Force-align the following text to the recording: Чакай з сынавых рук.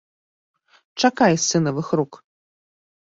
Чакай 1.03 1.33
з 1.37 1.43
сынавых 1.51 1.87
рук. 2.01 2.13